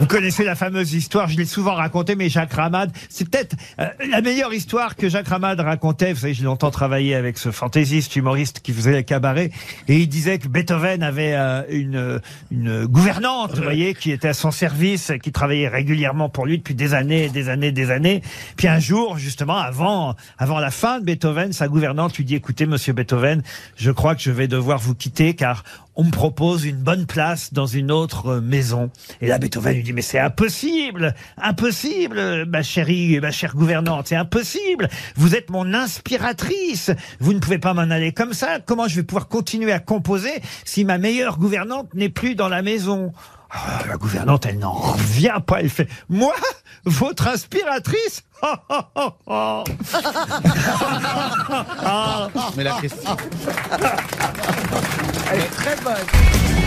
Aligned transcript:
Vous 0.00 0.06
connaissez 0.06 0.44
la 0.44 0.54
fameuse 0.54 0.94
histoire, 0.94 1.28
je 1.28 1.36
l'ai 1.36 1.44
souvent 1.44 1.74
racontée, 1.74 2.16
mais 2.16 2.30
Jacques 2.30 2.54
Ramade, 2.54 2.90
c'est 3.10 3.28
peut-être 3.28 3.54
euh, 3.78 3.86
la 4.10 4.22
meilleure 4.22 4.54
histoire 4.54 4.96
que 4.96 5.10
Jacques 5.10 5.28
Ramade 5.28 5.60
racontait. 5.60 6.14
Vous 6.14 6.20
savez, 6.20 6.32
j'ai 6.32 6.44
longtemps 6.44 6.70
travaillé 6.70 7.14
avec 7.14 7.36
ce 7.36 7.50
fantaisiste, 7.50 8.16
humoriste 8.16 8.60
qui 8.60 8.72
faisait 8.72 8.92
les 8.92 9.04
cabarets, 9.04 9.50
et 9.88 9.98
il 9.98 10.08
disait 10.08 10.38
que 10.38 10.48
Beethoven 10.48 11.02
avait 11.02 11.34
euh, 11.34 11.64
une, 11.68 12.18
une 12.50 12.86
gouvernante, 12.86 13.54
vous 13.56 13.62
voyez, 13.62 13.92
qui 13.92 14.10
était 14.10 14.28
à 14.28 14.32
son 14.32 14.50
service, 14.50 15.12
qui 15.22 15.32
travaillait 15.32 15.68
régulièrement 15.68 16.30
pour 16.30 16.46
lui 16.46 16.56
depuis 16.56 16.74
des 16.74 16.94
années, 16.94 17.28
des 17.28 17.50
années, 17.50 17.70
des 17.70 17.90
années. 17.90 18.22
Puis 18.56 18.68
un 18.68 18.78
jour, 18.78 19.18
justement, 19.18 19.58
avant, 19.58 20.16
avant 20.38 20.60
la 20.60 20.70
fin 20.70 21.00
de 21.00 21.04
Beethoven, 21.04 21.52
sa 21.52 21.68
gouvernante 21.68 22.16
lui 22.16 22.24
dit, 22.24 22.36
écoutez, 22.36 22.64
monsieur 22.64 22.94
Beethoven, 22.94 23.42
je 23.76 23.90
crois 23.90 24.14
que 24.14 24.22
je 24.22 24.30
vais 24.30 24.48
devoir 24.48 24.78
vous 24.78 24.94
quitter 24.94 25.34
car 25.34 25.62
on 25.96 26.04
me 26.04 26.10
propose 26.10 26.64
une 26.64 26.76
bonne 26.76 27.04
place 27.04 27.52
dans 27.52 27.66
une 27.66 27.90
autre 27.90 28.26
euh, 28.28 28.40
maison. 28.40 28.90
Et 29.20 29.26
là, 29.26 29.38
Beethoven 29.38 29.74
lui 29.74 29.82
dit, 29.82 29.89
mais 29.92 30.02
c'est 30.02 30.18
impossible, 30.18 31.14
impossible, 31.36 32.46
ma 32.46 32.62
chérie, 32.62 33.20
ma 33.20 33.30
chère 33.30 33.54
gouvernante, 33.54 34.08
c'est 34.08 34.16
impossible. 34.16 34.88
Vous 35.16 35.34
êtes 35.34 35.50
mon 35.50 35.74
inspiratrice. 35.74 36.90
Vous 37.18 37.32
ne 37.32 37.38
pouvez 37.38 37.58
pas 37.58 37.74
m'en 37.74 37.82
aller 37.82 38.12
comme 38.12 38.32
ça. 38.32 38.58
Comment 38.64 38.88
je 38.88 38.96
vais 38.96 39.02
pouvoir 39.02 39.28
continuer 39.28 39.72
à 39.72 39.78
composer 39.78 40.42
si 40.64 40.84
ma 40.84 40.98
meilleure 40.98 41.38
gouvernante 41.38 41.94
n'est 41.94 42.08
plus 42.08 42.34
dans 42.34 42.48
la 42.48 42.62
maison? 42.62 43.12
Ah, 43.52 43.80
la 43.88 43.96
gouvernante, 43.96 44.46
elle 44.46 44.60
n'en 44.60 44.72
revient 44.72 45.40
pas. 45.44 45.60
Elle 45.60 45.70
fait, 45.70 45.88
moi, 46.08 46.34
votre 46.84 47.28
inspiratrice? 47.28 48.22
Ah. 51.82 52.28
Mais 52.56 52.64
la 52.64 52.80
question. 52.80 53.16
Elle 55.32 55.40
est 55.40 55.50
très 55.50 55.76
bonne. 55.76 56.59